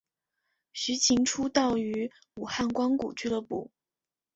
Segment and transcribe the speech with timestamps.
[0.73, 3.69] 徐擎出道于武汉光谷俱乐部。